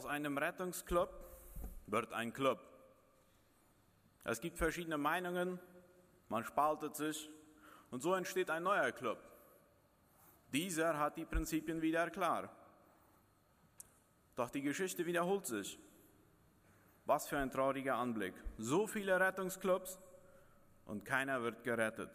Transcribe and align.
Aus 0.00 0.06
einem 0.06 0.38
Rettungsclub 0.38 1.10
wird 1.86 2.14
ein 2.14 2.32
Club. 2.32 2.58
Es 4.24 4.40
gibt 4.40 4.56
verschiedene 4.56 4.96
Meinungen, 4.96 5.60
man 6.30 6.42
spaltet 6.42 6.96
sich 6.96 7.28
und 7.90 8.00
so 8.00 8.14
entsteht 8.14 8.48
ein 8.48 8.62
neuer 8.62 8.92
Club. 8.92 9.18
Dieser 10.54 10.98
hat 10.98 11.18
die 11.18 11.26
Prinzipien 11.26 11.82
wieder 11.82 12.08
klar. 12.08 12.48
Doch 14.36 14.48
die 14.48 14.62
Geschichte 14.62 15.04
wiederholt 15.04 15.44
sich. 15.46 15.78
Was 17.04 17.28
für 17.28 17.36
ein 17.36 17.50
trauriger 17.50 17.96
Anblick. 17.96 18.32
So 18.56 18.86
viele 18.86 19.20
Rettungsclubs 19.20 20.00
und 20.86 21.04
keiner 21.04 21.42
wird 21.42 21.62
gerettet. 21.62 22.10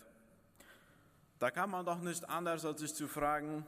Da 1.38 1.52
kann 1.52 1.70
man 1.70 1.85
doch 1.85 1.99
nicht 1.99 2.27
anders, 2.27 2.65
als 2.65 2.79
sich 2.81 2.95
zu 2.95 3.07
fragen, 3.07 3.63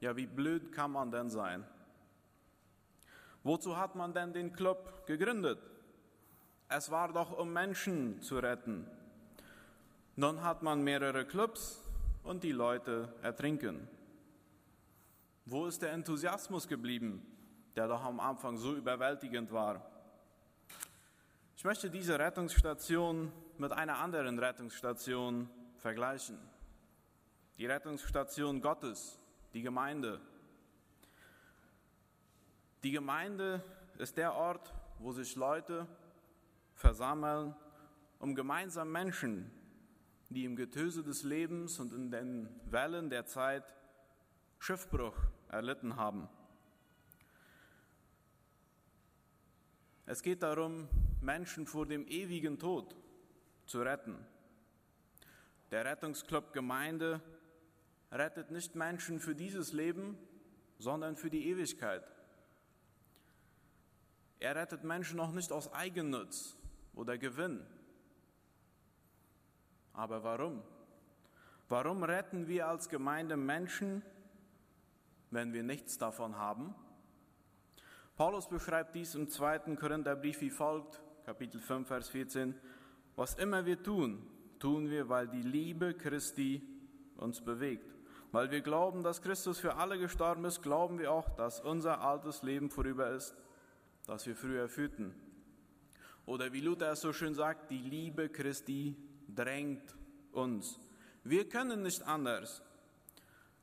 ja, 0.00 0.16
wie 0.16 0.26
blöd 0.26 0.72
kann 0.72 0.90
man 0.90 1.12
denn 1.12 1.30
sein? 1.30 1.64
Wozu 3.42 3.76
hat 3.76 3.94
man 3.94 4.12
denn 4.12 4.32
den 4.32 4.52
Club 4.52 5.06
gegründet? 5.06 5.58
Es 6.68 6.90
war 6.90 7.12
doch, 7.12 7.36
um 7.36 7.52
Menschen 7.52 8.20
zu 8.20 8.38
retten. 8.38 8.86
Nun 10.16 10.42
hat 10.42 10.62
man 10.62 10.82
mehrere 10.82 11.24
Clubs 11.24 11.82
und 12.22 12.44
die 12.44 12.52
Leute 12.52 13.12
ertrinken. 13.22 13.88
Wo 15.46 15.66
ist 15.66 15.82
der 15.82 15.92
Enthusiasmus 15.92 16.68
geblieben, 16.68 17.26
der 17.74 17.88
doch 17.88 18.04
am 18.04 18.20
Anfang 18.20 18.58
so 18.58 18.74
überwältigend 18.74 19.50
war? 19.50 19.84
Ich 21.56 21.64
möchte 21.64 21.90
diese 21.90 22.18
Rettungsstation 22.18 23.32
mit 23.58 23.72
einer 23.72 23.98
anderen 23.98 24.38
Rettungsstation 24.38 25.50
vergleichen. 25.78 26.38
Die 27.58 27.66
Rettungsstation 27.66 28.60
Gottes, 28.60 29.18
die 29.52 29.62
Gemeinde. 29.62 30.20
Die 32.82 32.92
Gemeinde 32.92 33.62
ist 33.98 34.16
der 34.16 34.34
Ort, 34.34 34.72
wo 34.98 35.12
sich 35.12 35.36
Leute 35.36 35.86
versammeln, 36.74 37.54
um 38.18 38.34
gemeinsam 38.34 38.90
Menschen, 38.90 39.50
die 40.30 40.44
im 40.44 40.56
Getöse 40.56 41.02
des 41.02 41.22
Lebens 41.22 41.78
und 41.78 41.92
in 41.92 42.10
den 42.10 42.48
Wellen 42.70 43.10
der 43.10 43.26
Zeit 43.26 43.74
Schiffbruch 44.58 45.16
erlitten 45.48 45.96
haben. 45.96 46.28
Es 50.06 50.22
geht 50.22 50.42
darum, 50.42 50.88
Menschen 51.20 51.66
vor 51.66 51.86
dem 51.86 52.06
ewigen 52.08 52.58
Tod 52.58 52.96
zu 53.66 53.82
retten. 53.82 54.16
Der 55.70 55.84
Rettungsclub 55.84 56.52
Gemeinde 56.52 57.20
rettet 58.10 58.50
nicht 58.50 58.74
Menschen 58.74 59.20
für 59.20 59.34
dieses 59.34 59.72
Leben, 59.72 60.18
sondern 60.78 61.16
für 61.16 61.30
die 61.30 61.46
Ewigkeit. 61.48 62.02
Er 64.40 64.56
rettet 64.56 64.84
Menschen 64.84 65.18
noch 65.18 65.32
nicht 65.32 65.52
aus 65.52 65.70
Eigennutz 65.74 66.56
oder 66.94 67.18
Gewinn. 67.18 67.60
Aber 69.92 70.24
warum? 70.24 70.62
Warum 71.68 72.02
retten 72.02 72.48
wir 72.48 72.66
als 72.66 72.88
Gemeinde 72.88 73.36
Menschen, 73.36 74.02
wenn 75.30 75.52
wir 75.52 75.62
nichts 75.62 75.98
davon 75.98 76.38
haben? 76.38 76.74
Paulus 78.16 78.48
beschreibt 78.48 78.94
dies 78.94 79.14
im 79.14 79.28
zweiten 79.28 79.76
Korintherbrief 79.76 80.40
wie 80.40 80.50
folgt, 80.50 81.02
Kapitel 81.26 81.60
5, 81.60 81.86
Vers 81.86 82.08
14. 82.08 82.54
Was 83.16 83.34
immer 83.34 83.66
wir 83.66 83.82
tun, 83.82 84.26
tun 84.58 84.88
wir, 84.88 85.10
weil 85.10 85.28
die 85.28 85.42
Liebe 85.42 85.92
Christi 85.92 86.66
uns 87.16 87.42
bewegt. 87.44 87.94
Weil 88.32 88.50
wir 88.50 88.62
glauben, 88.62 89.02
dass 89.02 89.20
Christus 89.20 89.58
für 89.58 89.74
alle 89.74 89.98
gestorben 89.98 90.46
ist, 90.46 90.62
glauben 90.62 90.98
wir 90.98 91.12
auch, 91.12 91.28
dass 91.28 91.60
unser 91.60 92.00
altes 92.00 92.42
Leben 92.42 92.70
vorüber 92.70 93.10
ist 93.10 93.36
das 94.06 94.26
wir 94.26 94.36
früher 94.36 94.68
führten. 94.68 95.14
Oder 96.26 96.52
wie 96.52 96.60
Luther 96.60 96.94
so 96.96 97.12
schön 97.12 97.34
sagt, 97.34 97.70
die 97.70 97.78
Liebe 97.78 98.28
Christi 98.28 98.96
drängt 99.28 99.96
uns. 100.32 100.78
Wir 101.24 101.48
können 101.48 101.82
nicht 101.82 102.02
anders. 102.02 102.62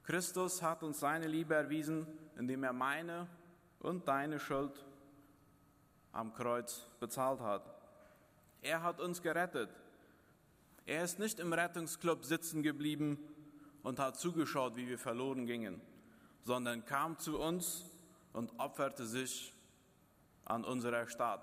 Christus 0.04 0.62
hat 0.62 0.84
uns 0.84 1.00
seine 1.00 1.28
Liebe 1.28 1.56
erwiesen, 1.56 2.08
indem 2.38 2.64
er 2.64 2.74
meine 2.74 3.28
und 3.80 4.08
deine 4.08 4.40
Schuld 4.40 4.86
am 6.12 6.34
Kreuz 6.34 6.88
bezahlt 7.00 7.42
hat. 7.42 7.64
Er 8.62 8.84
hat 8.84 9.00
uns 9.00 9.22
gerettet. 9.22 9.70
Er 10.86 11.04
ist 11.04 11.20
nicht 11.20 11.40
im 11.40 11.54
Rettungsclub 11.54 12.24
sitzen 12.24 12.64
geblieben 12.64 13.20
und 13.84 14.00
hat 14.00 14.18
zugeschaut, 14.18 14.76
wie 14.76 14.88
wir 14.88 14.98
verloren 14.98 15.46
gingen, 15.46 15.82
sondern 16.44 16.86
kam 16.86 17.20
zu 17.20 17.40
uns 17.40 17.86
und 18.34 18.58
opferte 18.58 19.06
sich 19.06 19.54
an 20.48 20.64
unserer 20.64 21.08
Stadt. 21.08 21.42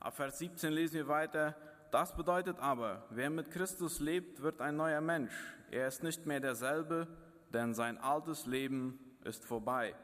Ab 0.00 0.14
Vers 0.14 0.38
17 0.38 0.72
lesen 0.72 0.94
wir 0.94 1.08
weiter, 1.08 1.54
das 1.90 2.14
bedeutet 2.14 2.58
aber, 2.60 3.04
wer 3.10 3.30
mit 3.30 3.50
Christus 3.50 4.00
lebt, 4.00 4.42
wird 4.42 4.60
ein 4.60 4.76
neuer 4.76 5.00
Mensch. 5.00 5.34
Er 5.70 5.88
ist 5.88 6.02
nicht 6.02 6.26
mehr 6.26 6.40
derselbe, 6.40 7.08
denn 7.52 7.74
sein 7.74 7.98
altes 7.98 8.46
Leben 8.46 8.98
ist 9.24 9.44
vorbei. 9.44 9.94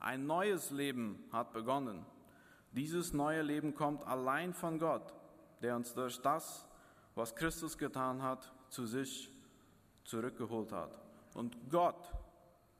Ein 0.00 0.26
neues 0.26 0.70
Leben 0.70 1.24
hat 1.32 1.52
begonnen. 1.52 2.04
Dieses 2.72 3.12
neue 3.12 3.42
Leben 3.42 3.74
kommt 3.74 4.06
allein 4.06 4.52
von 4.52 4.78
Gott, 4.78 5.14
der 5.62 5.76
uns 5.76 5.94
durch 5.94 6.20
das, 6.20 6.66
was 7.14 7.34
Christus 7.34 7.78
getan 7.78 8.22
hat, 8.22 8.52
zu 8.68 8.86
sich 8.86 9.30
zurückgeholt 10.04 10.72
hat. 10.72 10.90
Und 11.34 11.56
Gott 11.70 12.12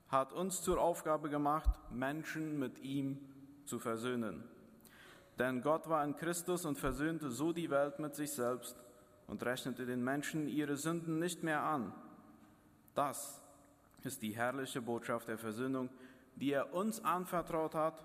hat 0.09 0.33
uns 0.33 0.63
zur 0.63 0.81
Aufgabe 0.81 1.29
gemacht, 1.29 1.71
Menschen 1.91 2.59
mit 2.59 2.79
ihm 2.81 3.19
zu 3.67 3.79
versöhnen. 3.79 4.45
Denn 5.39 5.61
Gott 5.61 5.89
war 5.89 6.05
in 6.05 6.17
Christus 6.17 6.65
und 6.65 6.79
versöhnte 6.79 7.31
so 7.31 7.53
die 7.53 7.71
Welt 7.71 7.99
mit 7.99 8.15
sich 8.15 8.33
selbst 8.33 8.77
und 9.27 9.45
rechnete 9.45 9.85
den 9.85 10.03
Menschen 10.03 10.49
ihre 10.49 10.77
Sünden 10.77 11.19
nicht 11.19 11.43
mehr 11.43 11.63
an. 11.63 11.93
Das 12.95 13.43
ist 14.03 14.23
die 14.23 14.35
herrliche 14.35 14.81
Botschaft 14.81 15.29
der 15.29 15.39
Versöhnung, 15.39 15.91
die 16.37 16.53
er 16.53 16.73
uns 16.73 17.05
anvertraut 17.05 17.75
hat, 17.75 18.05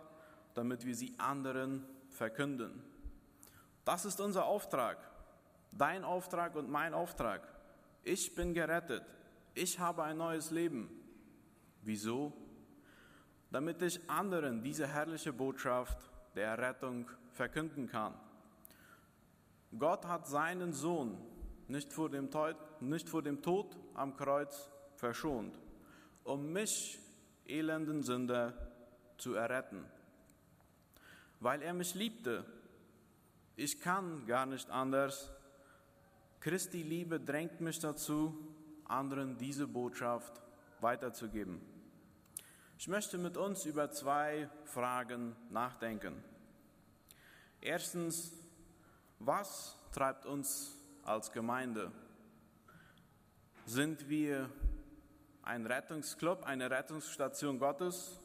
damit 0.54 0.86
wir 0.86 0.96
sie 0.96 1.14
anderen 1.18 1.86
verkünden. 2.10 2.84
Das 3.86 4.06
ist 4.06 4.20
unser 4.20 4.46
Auftrag, 4.46 4.98
dein 5.72 6.04
Auftrag 6.04 6.56
und 6.56 6.70
mein 6.70 6.94
Auftrag. 6.94 7.48
Ich 8.04 8.36
bin 8.36 8.54
gerettet, 8.54 9.04
ich 9.54 9.80
habe 9.80 10.04
ein 10.04 10.18
neues 10.18 10.52
Leben. 10.52 10.90
Wieso? 11.84 12.34
Damit 13.52 13.82
ich 13.82 14.00
anderen 14.10 14.64
diese 14.64 14.88
herrliche 14.88 15.34
Botschaft 15.34 15.98
der 16.36 16.58
Rettung 16.58 17.10
verkünden 17.34 17.88
kann. 17.88 18.14
Gott 19.78 20.06
hat 20.06 20.28
seinen 20.28 20.74
Sohn 20.74 21.18
nicht 21.68 21.94
vor 21.94 22.10
dem 22.10 22.32
Tod, 22.32 22.56
nicht 22.82 23.08
vor 23.08 23.22
dem 23.22 23.42
Tod 23.42 23.78
am 23.94 24.16
Kreuz 24.16 24.70
verschont, 24.96 25.58
um 26.24 26.52
mich, 26.52 27.00
elenden 27.46 28.04
Sünder, 28.04 28.54
zu 29.18 29.36
erretten. 29.36 29.86
Weil 31.40 31.62
er 31.62 31.74
mich 31.74 31.94
liebte. 31.96 32.46
Ich 33.56 33.80
kann 33.80 34.26
gar 34.26 34.46
nicht 34.46 34.70
anders. 34.70 35.32
Christi 36.40 36.82
Liebe 36.82 37.20
drängt 37.20 37.62
mich 37.62 37.80
dazu, 37.80 38.36
anderen 38.86 39.38
diese 39.38 39.68
Botschaft 39.68 40.42
weiterzugeben. 40.80 41.62
Ich 42.82 42.88
möchte 42.88 43.20
mit 43.20 43.38
uns 43.38 43.66
über 43.66 43.92
zwei 43.92 44.50
Fragen 44.64 45.36
nachdenken. 45.52 46.16
Erstens, 47.62 48.34
was 49.20 49.78
treibt 49.92 50.26
uns 50.26 50.76
als 51.04 51.32
Gemeinde? 51.32 51.92
Sind 53.68 54.10
wir 54.10 54.50
ein 55.44 55.68
Rettungsclub, 55.68 56.42
eine 56.42 56.72
Rettungsstation 56.72 57.60
Gottes 57.60 58.20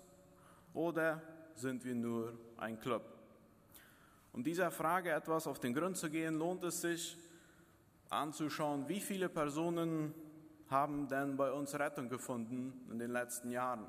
oder 0.73 1.21
sind 1.55 1.85
wir 1.85 1.95
nur 1.95 2.33
ein 2.57 2.81
Club? 2.81 3.05
Um 4.33 4.43
dieser 4.43 4.71
Frage 4.71 5.13
etwas 5.13 5.47
auf 5.47 5.61
den 5.61 5.75
Grund 5.75 5.99
zu 5.99 6.09
gehen, 6.09 6.39
lohnt 6.39 6.65
es 6.65 6.81
sich 6.81 7.19
anzuschauen, 8.09 8.89
wie 8.89 9.01
viele 9.01 9.29
Personen 9.29 10.15
haben 10.71 11.09
denn 11.09 11.37
bei 11.37 11.53
uns 11.53 11.79
Rettung 11.79 12.09
gefunden 12.09 12.89
in 12.91 12.99
den 12.99 13.11
letzten 13.11 13.51
Jahren. 13.51 13.87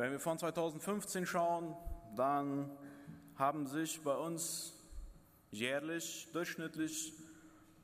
Wenn 0.00 0.12
wir 0.12 0.18
von 0.18 0.38
2015 0.38 1.26
schauen, 1.26 1.76
dann 2.16 2.70
haben 3.36 3.66
sich 3.66 4.02
bei 4.02 4.16
uns 4.16 4.72
jährlich 5.50 6.26
durchschnittlich 6.32 7.12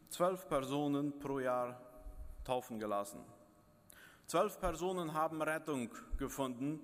zwölf 0.09 0.49
Personen 0.49 1.19
pro 1.19 1.41
Jahr 1.41 1.79
taufen 2.43 2.79
gelassen. 2.79 3.21
Zwölf 4.25 4.59
Personen 4.59 5.13
haben 5.13 5.43
Rettung 5.43 5.91
gefunden 6.17 6.81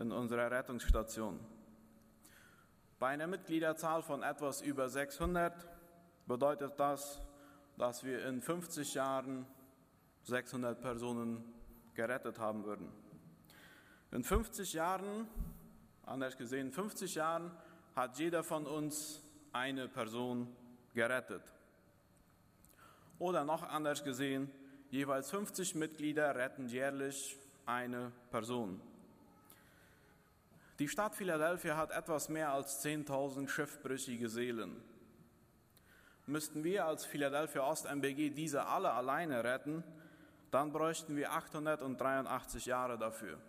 in 0.00 0.10
unserer 0.10 0.50
Rettungsstation. 0.50 1.38
Bei 2.98 3.10
einer 3.10 3.28
Mitgliederzahl 3.28 4.02
von 4.02 4.24
etwas 4.24 4.62
über 4.62 4.88
600 4.88 5.64
bedeutet 6.26 6.72
das, 6.76 7.20
dass 7.78 8.02
wir 8.02 8.26
in 8.26 8.42
50 8.42 8.94
Jahren 8.94 9.46
600 10.24 10.80
Personen 10.80 11.54
gerettet 11.94 12.40
haben 12.40 12.64
würden. 12.64 13.04
In 14.14 14.22
50 14.22 14.74
Jahren, 14.74 15.26
anders 16.06 16.36
gesehen, 16.36 16.70
50 16.70 17.16
Jahren 17.16 17.50
hat 17.96 18.16
jeder 18.16 18.44
von 18.44 18.64
uns 18.64 19.20
eine 19.52 19.88
Person 19.88 20.54
gerettet. 20.94 21.42
Oder 23.18 23.42
noch 23.42 23.64
anders 23.64 24.04
gesehen, 24.04 24.52
jeweils 24.90 25.30
50 25.30 25.74
Mitglieder 25.74 26.36
retten 26.36 26.68
jährlich 26.68 27.36
eine 27.66 28.12
Person. 28.30 28.80
Die 30.78 30.88
Stadt 30.88 31.16
Philadelphia 31.16 31.76
hat 31.76 31.90
etwas 31.90 32.28
mehr 32.28 32.52
als 32.52 32.84
10.000 32.84 33.48
schiffbrüchige 33.48 34.28
Seelen. 34.28 34.80
Müssten 36.26 36.62
wir 36.62 36.84
als 36.84 37.04
Philadelphia 37.04 37.62
Ost 37.62 37.86
MBG 37.86 38.30
diese 38.30 38.64
alle 38.66 38.92
alleine 38.92 39.42
retten, 39.42 39.82
dann 40.52 40.72
bräuchten 40.72 41.16
wir 41.16 41.32
883 41.32 42.66
Jahre 42.66 42.96
dafür. 42.96 43.40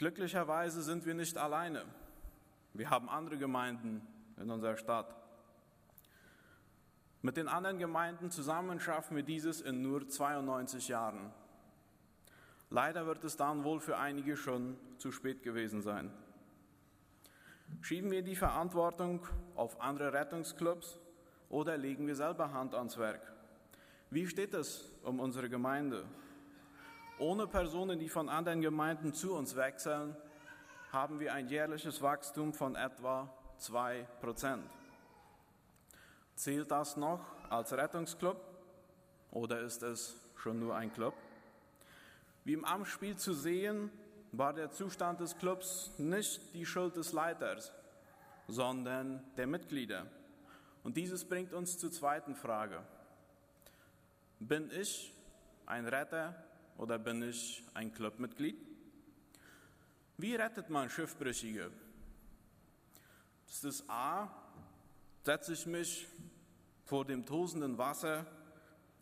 Glücklicherweise 0.00 0.80
sind 0.80 1.04
wir 1.04 1.12
nicht 1.12 1.36
alleine. 1.36 1.84
Wir 2.72 2.88
haben 2.88 3.10
andere 3.10 3.36
Gemeinden 3.36 4.00
in 4.38 4.50
unserer 4.50 4.78
Stadt. 4.78 5.14
Mit 7.20 7.36
den 7.36 7.48
anderen 7.48 7.78
Gemeinden 7.78 8.30
zusammen 8.30 8.80
schaffen 8.80 9.14
wir 9.14 9.22
dieses 9.22 9.60
in 9.60 9.82
nur 9.82 10.08
92 10.08 10.88
Jahren. 10.88 11.30
Leider 12.70 13.04
wird 13.04 13.24
es 13.24 13.36
dann 13.36 13.62
wohl 13.62 13.78
für 13.78 13.98
einige 13.98 14.38
schon 14.38 14.78
zu 14.96 15.12
spät 15.12 15.42
gewesen 15.42 15.82
sein. 15.82 16.10
Schieben 17.82 18.10
wir 18.10 18.22
die 18.22 18.36
Verantwortung 18.36 19.26
auf 19.54 19.82
andere 19.82 20.14
Rettungsclubs 20.14 20.98
oder 21.50 21.76
legen 21.76 22.06
wir 22.06 22.16
selber 22.16 22.54
Hand 22.54 22.74
ans 22.74 22.96
Werk? 22.96 23.20
Wie 24.08 24.26
steht 24.26 24.54
es 24.54 24.90
um 25.02 25.20
unsere 25.20 25.50
Gemeinde? 25.50 26.06
Ohne 27.20 27.46
Personen, 27.46 27.98
die 27.98 28.08
von 28.08 28.30
anderen 28.30 28.62
Gemeinden 28.62 29.12
zu 29.12 29.34
uns 29.34 29.54
wechseln, 29.54 30.16
haben 30.90 31.20
wir 31.20 31.34
ein 31.34 31.48
jährliches 31.48 32.00
Wachstum 32.00 32.54
von 32.54 32.76
etwa 32.76 33.30
2%. 33.60 34.60
Zählt 36.34 36.70
das 36.70 36.96
noch 36.96 37.20
als 37.50 37.74
Rettungsclub 37.74 38.40
oder 39.32 39.60
ist 39.60 39.82
es 39.82 40.16
schon 40.34 40.60
nur 40.60 40.74
ein 40.74 40.90
Club? 40.94 41.12
Wie 42.44 42.54
im 42.54 42.64
Amtsspiel 42.64 43.16
zu 43.16 43.34
sehen, 43.34 43.90
war 44.32 44.54
der 44.54 44.70
Zustand 44.70 45.20
des 45.20 45.36
Clubs 45.36 45.92
nicht 45.98 46.54
die 46.54 46.64
Schuld 46.64 46.96
des 46.96 47.12
Leiters, 47.12 47.70
sondern 48.48 49.22
der 49.36 49.46
Mitglieder. 49.46 50.06
Und 50.84 50.96
dieses 50.96 51.26
bringt 51.26 51.52
uns 51.52 51.76
zur 51.76 51.92
zweiten 51.92 52.34
Frage. 52.34 52.82
Bin 54.38 54.70
ich 54.70 55.12
ein 55.66 55.86
Retter 55.86 56.34
oder 56.80 56.98
bin 56.98 57.22
ich 57.22 57.62
ein 57.74 57.92
Clubmitglied? 57.92 58.56
Wie 60.16 60.34
rettet 60.34 60.70
man 60.70 60.88
Schiffbrüchige? 60.88 61.70
Das 63.46 63.64
ist 63.64 63.84
A, 63.88 64.30
setze 65.22 65.52
ich 65.52 65.66
mich 65.66 66.08
vor 66.86 67.04
dem 67.04 67.26
tosenden 67.26 67.76
Wasser 67.76 68.24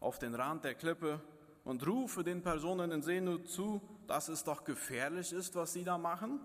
auf 0.00 0.19
den 0.19 0.34
Rand 0.34 0.64
der 0.64 0.75
Klippe 0.75 1.20
und 1.64 1.86
rufe 1.86 2.25
den 2.25 2.42
Personen 2.42 2.90
in 2.90 3.00
Seenot 3.00 3.48
zu, 3.48 3.80
dass 4.08 4.28
es 4.28 4.42
doch 4.42 4.64
gefährlich 4.64 5.32
ist, 5.32 5.54
was 5.54 5.72
sie 5.72 5.84
da 5.84 5.98
machen? 5.98 6.40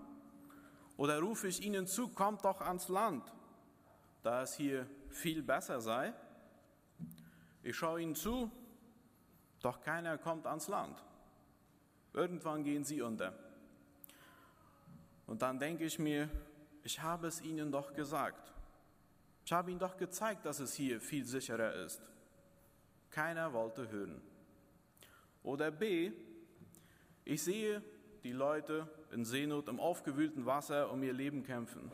Oder 0.97 1.19
rufe 1.19 1.47
ich 1.47 1.63
ihnen 1.63 1.87
zu, 1.87 2.09
kommt 2.09 2.45
doch 2.45 2.61
ans 2.61 2.89
Land, 2.89 3.33
da 4.21 4.43
es 4.43 4.53
hier 4.53 4.85
viel 5.09 5.41
besser 5.41 5.81
sei? 5.81 6.13
Ich 7.63 7.75
schaue 7.75 8.01
ihnen 8.03 8.13
zu, 8.13 8.51
doch 9.63 9.81
keiner 9.81 10.19
kommt 10.19 10.45
ans 10.45 10.67
Land. 10.67 11.03
Irgendwann 12.13 12.63
gehen 12.63 12.83
sie 12.83 13.01
unter. 13.01 13.33
Und 15.25 15.41
dann 15.41 15.59
denke 15.59 15.85
ich 15.85 15.97
mir, 15.97 16.29
ich 16.83 17.01
habe 17.01 17.27
es 17.27 17.41
ihnen 17.41 17.71
doch 17.71 17.93
gesagt. 17.93 18.53
Ich 19.45 19.51
habe 19.51 19.71
ihnen 19.71 19.79
doch 19.79 19.97
gezeigt, 19.97 20.45
dass 20.45 20.59
es 20.59 20.73
hier 20.73 21.01
viel 21.01 21.25
sicherer 21.25 21.73
ist. 21.73 22.01
Keiner 23.09 23.51
wollte 23.53 23.89
hören. 23.89 24.21
Oder 25.43 25.71
B, 25.71 26.11
ich 27.25 27.43
sehe 27.43 27.81
die 28.23 28.31
Leute 28.31 28.87
in 29.11 29.25
Seenot 29.25 29.67
im 29.67 29.79
aufgewühlten 29.79 30.45
Wasser 30.45 30.91
um 30.91 31.03
ihr 31.03 31.13
Leben 31.13 31.43
kämpfen. 31.43 31.91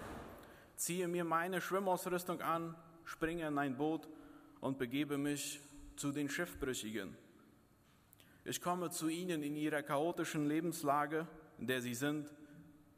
Ziehe 0.75 1.07
mir 1.07 1.23
meine 1.23 1.59
Schwimmausrüstung 1.59 2.41
an, 2.41 2.75
springe 3.03 3.47
in 3.47 3.57
ein 3.57 3.77
Boot 3.77 4.07
und 4.61 4.77
begebe 4.77 5.17
mich 5.17 5.59
zu 5.95 6.11
den 6.11 6.29
Schiffbrüchigen. 6.29 7.17
Ich 8.49 8.63
komme 8.63 8.89
zu 8.89 9.09
ihnen 9.09 9.43
in 9.43 9.55
ihrer 9.55 9.83
chaotischen 9.83 10.47
Lebenslage, 10.47 11.27
in 11.59 11.67
der 11.67 11.83
sie 11.83 11.93
sind, 11.93 12.33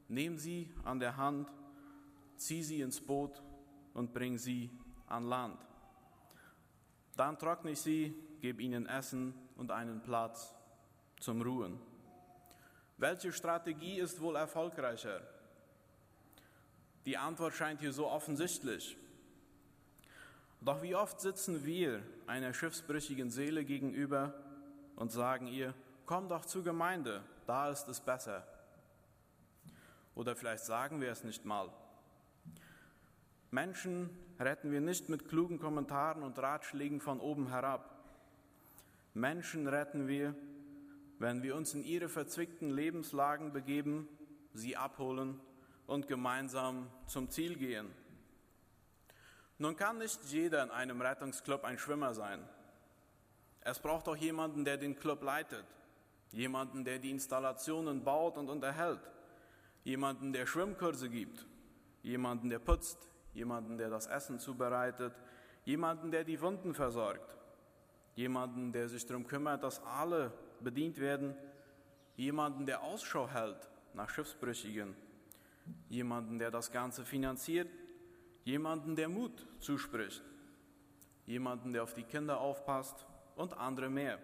nehme 0.07 0.37
sie 0.37 0.71
an 0.85 1.01
der 1.01 1.17
Hand, 1.17 1.51
ziehe 2.37 2.63
sie 2.63 2.79
ins 2.79 3.01
Boot 3.01 3.43
und 3.93 4.13
bringe 4.13 4.39
sie 4.39 4.71
an 5.07 5.25
Land. 5.25 5.59
Dann 7.17 7.37
trockne 7.37 7.71
ich 7.71 7.81
sie, 7.81 8.15
gebe 8.39 8.61
ihnen 8.61 8.85
Essen 8.85 9.33
und 9.57 9.71
einen 9.71 10.01
Platz 10.01 10.55
zum 11.19 11.41
Ruhen. 11.41 11.77
Welche 12.97 13.33
Strategie 13.33 13.99
ist 13.99 14.21
wohl 14.21 14.37
erfolgreicher? 14.37 15.19
Die 17.05 17.17
Antwort 17.17 17.55
scheint 17.55 17.81
hier 17.81 17.91
so 17.91 18.07
offensichtlich. 18.07 18.95
Doch 20.61 20.81
wie 20.81 20.95
oft 20.95 21.19
sitzen 21.19 21.65
wir 21.65 22.01
einer 22.25 22.53
schiffsbrüchigen 22.53 23.29
Seele 23.29 23.65
gegenüber 23.65 24.33
und 25.01 25.11
sagen 25.11 25.47
ihr, 25.47 25.73
komm 26.05 26.29
doch 26.29 26.45
zur 26.45 26.63
Gemeinde, 26.63 27.23
da 27.47 27.71
ist 27.71 27.87
es 27.87 27.99
besser. 27.99 28.45
Oder 30.13 30.35
vielleicht 30.35 30.63
sagen 30.63 31.01
wir 31.01 31.09
es 31.09 31.23
nicht 31.23 31.43
mal. 31.43 31.71
Menschen 33.49 34.11
retten 34.39 34.71
wir 34.71 34.79
nicht 34.79 35.09
mit 35.09 35.27
klugen 35.27 35.57
Kommentaren 35.57 36.21
und 36.21 36.37
Ratschlägen 36.37 37.01
von 37.01 37.19
oben 37.19 37.49
herab. 37.49 37.95
Menschen 39.15 39.67
retten 39.67 40.07
wir, 40.07 40.35
wenn 41.17 41.41
wir 41.41 41.55
uns 41.55 41.73
in 41.73 41.83
ihre 41.83 42.07
verzwickten 42.07 42.69
Lebenslagen 42.69 43.53
begeben, 43.53 44.07
sie 44.53 44.77
abholen 44.77 45.41
und 45.87 46.07
gemeinsam 46.07 46.87
zum 47.07 47.27
Ziel 47.31 47.55
gehen. 47.55 47.87
Nun 49.57 49.75
kann 49.75 49.97
nicht 49.97 50.25
jeder 50.25 50.61
in 50.61 50.69
einem 50.69 51.01
Rettungsclub 51.01 51.63
ein 51.63 51.79
Schwimmer 51.79 52.13
sein. 52.13 52.47
Es 53.61 53.79
braucht 53.79 54.07
auch 54.07 54.15
jemanden, 54.15 54.65
der 54.65 54.77
den 54.77 54.97
Club 54.97 55.21
leitet, 55.21 55.65
jemanden, 56.31 56.83
der 56.83 56.99
die 56.99 57.11
Installationen 57.11 58.03
baut 58.03 58.37
und 58.37 58.49
unterhält, 58.49 59.01
jemanden, 59.83 60.33
der 60.33 60.45
Schwimmkurse 60.47 61.09
gibt, 61.09 61.45
jemanden, 62.01 62.49
der 62.49 62.59
putzt, 62.59 63.07
jemanden, 63.33 63.77
der 63.77 63.89
das 63.89 64.07
Essen 64.07 64.39
zubereitet, 64.39 65.13
jemanden, 65.63 66.11
der 66.11 66.23
die 66.23 66.41
Wunden 66.41 66.73
versorgt, 66.73 67.35
jemanden, 68.15 68.71
der 68.71 68.89
sich 68.89 69.05
darum 69.05 69.27
kümmert, 69.27 69.63
dass 69.63 69.83
alle 69.83 70.33
bedient 70.59 70.99
werden, 70.99 71.35
jemanden, 72.15 72.65
der 72.65 72.81
Ausschau 72.81 73.29
hält 73.29 73.69
nach 73.93 74.09
Schiffsbrüchigen, 74.09 74.95
jemanden, 75.89 76.39
der 76.39 76.49
das 76.49 76.71
Ganze 76.71 77.05
finanziert, 77.05 77.69
jemanden, 78.43 78.95
der 78.95 79.09
Mut 79.09 79.45
zuspricht, 79.59 80.23
jemanden, 81.27 81.73
der 81.73 81.83
auf 81.83 81.93
die 81.93 82.03
Kinder 82.03 82.39
aufpasst, 82.39 83.05
und 83.35 83.57
andere 83.57 83.89
mehr. 83.89 84.19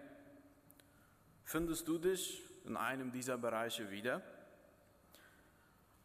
Findest 1.44 1.88
du 1.88 1.98
dich 1.98 2.42
in 2.64 2.76
einem 2.76 3.10
dieser 3.10 3.38
Bereiche 3.38 3.90
wieder? 3.90 4.22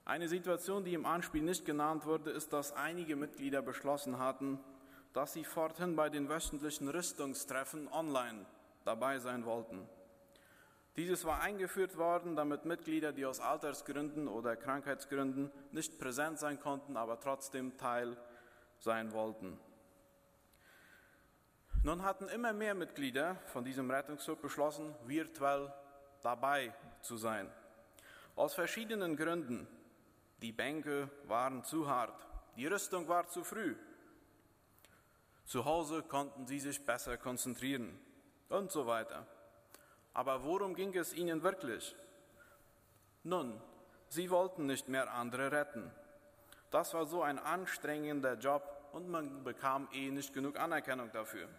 Eine 0.06 0.28
Situation, 0.28 0.84
die 0.84 0.94
im 0.94 1.06
Anspiel 1.06 1.44
nicht 1.44 1.66
genannt 1.66 2.06
wurde, 2.06 2.32
ist, 2.32 2.52
dass 2.52 2.74
einige 2.74 3.16
Mitglieder 3.16 3.62
beschlossen 3.62 4.20
hatten, 4.20 4.60
dass 5.14 5.34
sie 5.34 5.46
forthin 5.46 5.96
bei 5.96 6.10
den 6.10 6.28
wöchentlichen 6.28 6.90
Rüstungstreffen 6.90 7.88
online 7.88 8.46
dabei 8.84 9.20
sein 9.20 9.46
wollten. 9.46 9.88
Dieses 10.96 11.26
war 11.26 11.42
eingeführt 11.42 11.98
worden, 11.98 12.36
damit 12.36 12.66
Mitglieder, 12.66 13.14
die 13.14 13.26
aus 13.26 13.40
Altersgründen 13.40 14.28
oder 14.28 14.56
Krankheitsgründen 14.56 15.52
nicht 15.72 15.98
präsent 16.00 16.38
sein 16.38 16.60
konnten, 16.60 16.98
aber 16.98 17.20
trotzdem 17.20 17.78
Teil 17.78 18.18
sein 18.78 19.12
wollten. 19.12 19.60
Nun 21.86 22.04
hatten 22.04 22.30
immer 22.30 22.54
mehr 22.54 22.76
Mitglieder 22.76 23.36
von 23.48 23.66
diesem 23.66 23.92
Rettungsclub 23.92 24.42
beschlossen, 24.42 24.96
virtuell 25.06 25.70
dabei 26.22 26.74
zu 27.02 27.18
sein. 27.18 27.52
Aus 28.38 28.54
verschiedenen 28.54 29.18
Gründen. 29.18 29.68
Die 30.42 30.54
Bänke 30.54 31.10
waren 31.26 31.66
zu 31.66 31.90
hart, 31.90 32.26
die 32.56 32.68
Rüstung 32.68 33.10
war 33.10 33.28
zu 33.28 33.44
früh. 33.44 33.76
Zu 35.44 35.66
Hause 35.66 36.04
konnten 36.04 36.48
sie 36.48 36.60
sich 36.60 36.86
besser 36.86 37.18
konzentrieren 37.18 38.00
und 38.48 38.72
so 38.72 38.88
weiter. 38.88 39.28
Aber 40.14 40.46
worum 40.46 40.76
ging 40.76 40.96
es 40.96 41.14
ihnen 41.14 41.44
wirklich? 41.44 41.96
Nun, 43.24 43.62
sie 44.08 44.30
wollten 44.30 44.68
nicht 44.68 44.88
mehr 44.88 45.14
andere 45.14 45.52
retten. 45.52 45.92
Das 46.72 46.94
war 46.94 47.06
so 47.06 47.24
ein 47.24 47.40
anstrengender 47.40 48.36
Job 48.36 48.64
und 48.94 49.10
man 49.10 49.44
bekam 49.44 49.90
eh 49.92 50.12
nicht 50.12 50.34
genug 50.34 50.58
Anerkennung 50.58 51.12
dafür. 51.12 51.50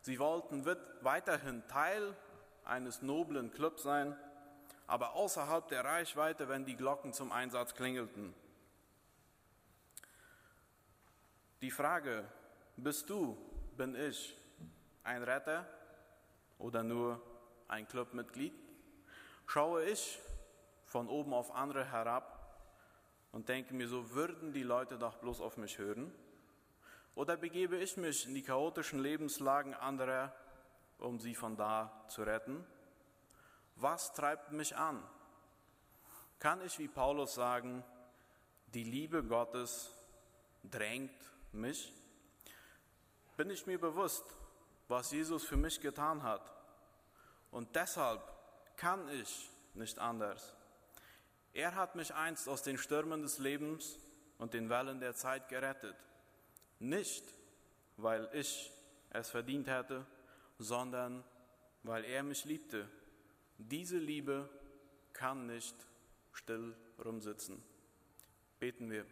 Sie 0.00 0.18
wollten 0.18 0.64
weiterhin 1.02 1.66
Teil 1.68 2.16
eines 2.64 3.02
noblen 3.02 3.50
Clubs 3.52 3.82
sein, 3.82 4.16
aber 4.86 5.14
außerhalb 5.14 5.68
der 5.68 5.84
Reichweite, 5.84 6.48
wenn 6.48 6.64
die 6.64 6.76
Glocken 6.76 7.12
zum 7.12 7.32
Einsatz 7.32 7.74
klingelten. 7.74 8.34
Die 11.60 11.70
Frage, 11.70 12.24
bist 12.76 13.10
du, 13.10 13.36
bin 13.76 13.94
ich 13.96 14.36
ein 15.02 15.22
Retter 15.22 15.66
oder 16.58 16.82
nur 16.82 17.20
ein 17.66 17.88
Clubmitglied? 17.88 18.54
Schaue 19.46 19.84
ich 19.84 20.20
von 20.84 21.08
oben 21.08 21.34
auf 21.34 21.54
andere 21.54 21.90
herab 21.90 22.38
und 23.32 23.48
denke 23.48 23.74
mir 23.74 23.88
so, 23.88 24.12
würden 24.12 24.52
die 24.52 24.62
Leute 24.62 24.98
doch 24.98 25.16
bloß 25.16 25.40
auf 25.40 25.56
mich 25.56 25.78
hören? 25.78 26.12
Oder 27.18 27.36
begebe 27.36 27.76
ich 27.78 27.96
mich 27.96 28.28
in 28.28 28.34
die 28.36 28.44
chaotischen 28.44 29.00
Lebenslagen 29.00 29.74
anderer, 29.74 30.32
um 30.98 31.18
sie 31.18 31.34
von 31.34 31.56
da 31.56 32.04
zu 32.06 32.22
retten? 32.22 32.64
Was 33.74 34.12
treibt 34.12 34.52
mich 34.52 34.76
an? 34.76 35.02
Kann 36.38 36.64
ich 36.64 36.78
wie 36.78 36.86
Paulus 36.86 37.34
sagen, 37.34 37.82
die 38.72 38.84
Liebe 38.84 39.24
Gottes 39.24 39.92
drängt 40.62 41.10
mich? 41.50 41.92
Bin 43.36 43.50
ich 43.50 43.66
mir 43.66 43.80
bewusst, 43.80 44.24
was 44.86 45.10
Jesus 45.10 45.44
für 45.44 45.56
mich 45.56 45.80
getan 45.80 46.22
hat? 46.22 46.48
Und 47.50 47.74
deshalb 47.74 48.22
kann 48.76 49.08
ich 49.08 49.50
nicht 49.74 49.98
anders. 49.98 50.54
Er 51.52 51.74
hat 51.74 51.96
mich 51.96 52.14
einst 52.14 52.48
aus 52.48 52.62
den 52.62 52.78
Stürmen 52.78 53.22
des 53.22 53.38
Lebens 53.38 53.98
und 54.38 54.54
den 54.54 54.70
Wellen 54.70 55.00
der 55.00 55.16
Zeit 55.16 55.48
gerettet. 55.48 55.96
Nicht, 56.78 57.24
weil 57.96 58.28
ich 58.32 58.72
es 59.10 59.30
verdient 59.30 59.68
hätte, 59.68 60.06
sondern 60.58 61.24
weil 61.82 62.04
er 62.04 62.22
mich 62.22 62.44
liebte. 62.44 62.88
Diese 63.56 63.98
Liebe 63.98 64.48
kann 65.12 65.46
nicht 65.46 65.74
still 66.32 66.76
rumsitzen. 67.04 67.62
Beten 68.60 68.90
wir. 68.90 69.04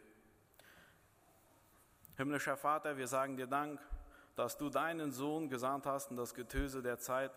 Himmlischer 2.16 2.56
Vater, 2.56 2.96
wir 2.96 3.08
sagen 3.08 3.36
dir 3.36 3.46
Dank, 3.46 3.80
dass 4.36 4.56
du 4.56 4.70
deinen 4.70 5.12
Sohn 5.12 5.48
gesandt 5.48 5.86
hast 5.86 6.10
in 6.10 6.16
das 6.16 6.34
Getöse 6.34 6.82
der 6.82 6.98
Zeit, 6.98 7.32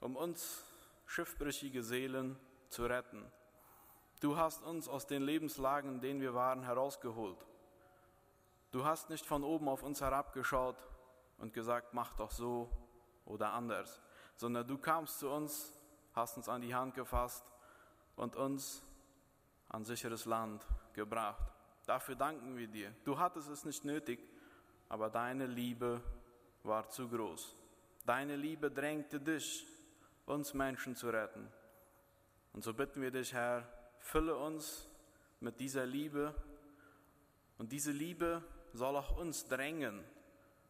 um 0.00 0.16
uns 0.16 0.64
schiffbrüchige 1.06 1.82
Seelen 1.82 2.38
zu 2.68 2.86
retten. 2.86 3.24
Du 4.20 4.36
hast 4.36 4.62
uns 4.62 4.88
aus 4.88 5.06
den 5.06 5.22
Lebenslagen, 5.22 5.94
in 5.94 6.00
denen 6.00 6.20
wir 6.20 6.34
waren, 6.34 6.62
herausgeholt. 6.62 7.44
Du 8.72 8.86
hast 8.86 9.10
nicht 9.10 9.26
von 9.26 9.44
oben 9.44 9.68
auf 9.68 9.82
uns 9.82 10.00
herabgeschaut 10.00 10.76
und 11.36 11.52
gesagt, 11.52 11.92
mach 11.92 12.14
doch 12.14 12.30
so 12.30 12.70
oder 13.26 13.52
anders, 13.52 14.00
sondern 14.34 14.66
du 14.66 14.78
kamst 14.78 15.18
zu 15.18 15.28
uns, 15.28 15.74
hast 16.14 16.38
uns 16.38 16.48
an 16.48 16.62
die 16.62 16.74
Hand 16.74 16.94
gefasst 16.94 17.44
und 18.16 18.34
uns 18.34 18.82
an 19.68 19.84
sicheres 19.84 20.24
Land 20.24 20.66
gebracht. 20.94 21.52
Dafür 21.84 22.14
danken 22.14 22.56
wir 22.56 22.66
dir. 22.66 22.94
Du 23.04 23.18
hattest 23.18 23.50
es 23.50 23.66
nicht 23.66 23.84
nötig, 23.84 24.20
aber 24.88 25.10
deine 25.10 25.46
Liebe 25.46 26.00
war 26.62 26.88
zu 26.88 27.08
groß. 27.08 27.54
Deine 28.06 28.36
Liebe 28.36 28.70
drängte 28.70 29.20
dich, 29.20 29.66
uns 30.24 30.54
Menschen 30.54 30.96
zu 30.96 31.10
retten. 31.10 31.46
Und 32.54 32.64
so 32.64 32.72
bitten 32.72 33.02
wir 33.02 33.10
dich, 33.10 33.34
Herr, 33.34 33.68
fülle 33.98 34.34
uns 34.36 34.88
mit 35.40 35.60
dieser 35.60 35.84
Liebe. 35.84 36.34
Und 37.58 37.72
diese 37.72 37.90
Liebe 37.90 38.42
soll 38.72 38.96
auch 38.96 39.16
uns 39.16 39.46
drängen, 39.46 40.04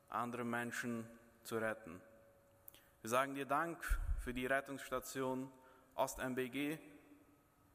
andere 0.09 0.45
Menschen 0.45 1.07
zu 1.45 1.59
retten. 1.59 2.01
Wir 3.01 3.11
sagen 3.11 3.35
dir 3.35 3.47
Dank 3.47 3.83
für 4.19 4.33
die 4.33 4.47
Rettungsstation 4.47 5.51
Ost-MBG, 5.95 6.79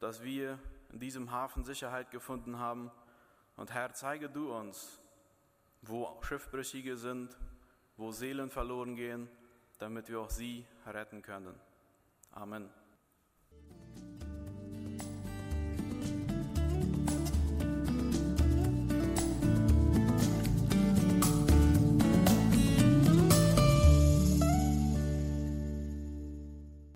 dass 0.00 0.22
wir 0.22 0.58
in 0.92 1.00
diesem 1.00 1.30
Hafen 1.30 1.64
Sicherheit 1.64 2.10
gefunden 2.10 2.58
haben. 2.58 2.90
Und 3.56 3.72
Herr, 3.72 3.92
zeige 3.92 4.28
du 4.28 4.52
uns, 4.52 5.02
wo 5.82 6.18
Schiffbrüchige 6.22 6.96
sind, 6.96 7.36
wo 7.96 8.12
Seelen 8.12 8.50
verloren 8.50 8.96
gehen, 8.96 9.28
damit 9.78 10.08
wir 10.08 10.20
auch 10.20 10.30
sie 10.30 10.64
retten 10.86 11.22
können. 11.22 11.58
Amen. 12.32 12.70